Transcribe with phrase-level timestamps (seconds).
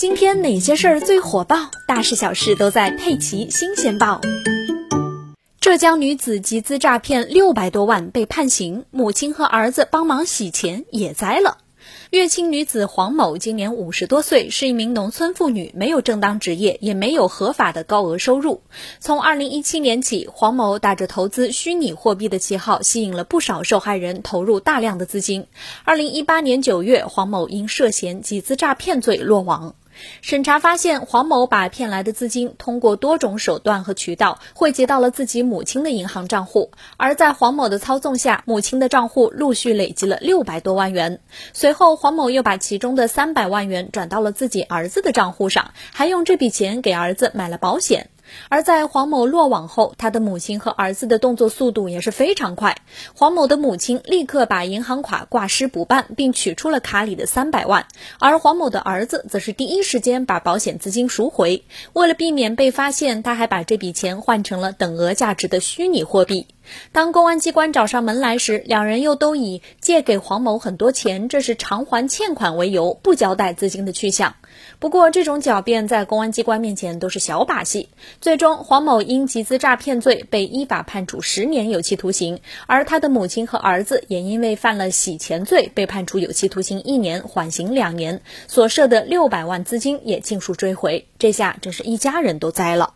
[0.00, 1.70] 今天哪些事儿最火爆？
[1.86, 4.18] 大事小事都在《佩奇新鲜报》。
[5.60, 11.58] 浙江女子集资诈骗六百多万被判刑，母亲和儿子帮忙洗钱也栽了。
[12.08, 18.62] 乐清女子黄某今年五十多岁，是一名农村妇女，没有正当职业，也没有合法的高额收入。
[19.00, 25.46] 从二零一七年起，黄某打着投资虚拟货币的旗号，吸引了不少受害人投入大量的资金。
[25.84, 29.74] 二零一八年九月，黄某因涉嫌集资诈骗罪落网。
[30.20, 41.20] 审查发现，黄某把骗来的资金通过多种手段和渠道汇集到了自己母亲的银行账户，而在黄某的操纵下，母亲的账户陆续累积了六百多万元。
[41.52, 48.10] 随后，黄某又把其中的三百万元转到了自己儿子的账户上，还用这笔钱给儿子买了保险。
[48.48, 52.76] 而在黄某落网后，他的母亲和儿子的动作速度也是非常快。
[53.14, 57.86] 黄某的母亲立刻把银行卡挂失补办，并取出了卡里的三百万，
[58.18, 61.64] 而黄某的儿子则是第一时间把保险资金赎回。
[61.92, 66.46] 为了避免被发现，他还把这笔钱换成了等额价值的虚拟货币。
[66.92, 74.34] 当公安机关找上门来时，两人又都以借给黄某很多钱，这是偿还欠款为由，不交代资金的去向。
[74.78, 77.88] 不过，这种狡辩在公安机关面前都是小把戏。
[78.20, 91.06] 最终，黄某因集资诈骗罪被依法判处十年有期徒刑，而他的母亲和儿子也因为犯了洗钱罪被判处有期徒刑一年，缓刑两年，所涉的六百万资金也尽数追回。
[91.18, 92.94] 这下真是一家人都栽了。